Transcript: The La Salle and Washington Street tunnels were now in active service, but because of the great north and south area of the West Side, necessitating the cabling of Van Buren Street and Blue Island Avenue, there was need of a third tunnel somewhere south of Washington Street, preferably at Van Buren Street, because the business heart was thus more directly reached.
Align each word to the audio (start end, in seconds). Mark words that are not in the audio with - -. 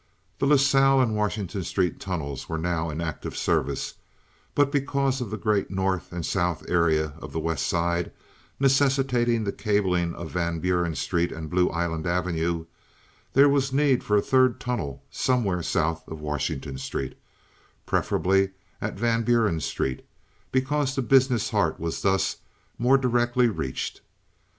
The 0.39 0.47
La 0.47 0.55
Salle 0.55 0.99
and 0.99 1.15
Washington 1.15 1.63
Street 1.63 1.99
tunnels 1.99 2.49
were 2.49 2.57
now 2.57 2.89
in 2.89 3.01
active 3.01 3.37
service, 3.37 3.93
but 4.55 4.71
because 4.71 5.21
of 5.21 5.29
the 5.29 5.37
great 5.37 5.69
north 5.69 6.11
and 6.11 6.25
south 6.25 6.67
area 6.67 7.13
of 7.21 7.33
the 7.33 7.39
West 7.39 7.67
Side, 7.67 8.11
necessitating 8.59 9.43
the 9.43 9.51
cabling 9.51 10.15
of 10.15 10.31
Van 10.31 10.57
Buren 10.57 10.95
Street 10.95 11.31
and 11.31 11.51
Blue 11.51 11.69
Island 11.69 12.07
Avenue, 12.07 12.65
there 13.33 13.47
was 13.47 13.71
need 13.71 14.01
of 14.01 14.09
a 14.09 14.21
third 14.23 14.59
tunnel 14.59 15.03
somewhere 15.11 15.61
south 15.61 16.07
of 16.07 16.19
Washington 16.19 16.79
Street, 16.79 17.15
preferably 17.85 18.53
at 18.81 18.97
Van 18.97 19.21
Buren 19.21 19.59
Street, 19.59 20.03
because 20.51 20.95
the 20.95 21.03
business 21.03 21.51
heart 21.51 21.79
was 21.79 22.01
thus 22.01 22.37
more 22.79 22.97
directly 22.97 23.49
reached. 23.49 24.01